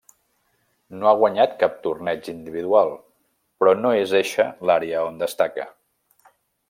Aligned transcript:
No 1.01 1.09
ha 1.09 1.17
guanyat 1.17 1.51
cap 1.63 1.75
torneig 1.83 2.29
individual 2.33 2.89
però 3.61 3.75
no 3.83 3.93
és 3.99 4.15
eixa 4.21 4.47
l'àrea 4.71 5.05
on 5.11 5.21
destaca. 5.25 5.69